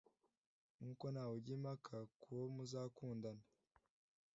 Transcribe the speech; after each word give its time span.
nk’uko 0.77 1.05
ntawujya 1.13 1.51
impaka 1.57 1.95
kuwo 2.21 2.43
muzakundana 2.55 3.45